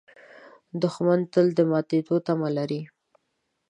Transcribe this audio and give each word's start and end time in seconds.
دښمن 0.81 1.19
تل 1.33 1.47
د 1.57 1.59
ماتېدو 1.71 2.15
تمه 2.27 2.49
لري 2.57 2.81